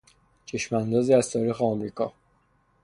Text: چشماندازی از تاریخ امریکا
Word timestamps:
چشماندازی 0.45 1.13
از 1.13 1.31
تاریخ 1.31 1.61
امریکا 1.61 2.13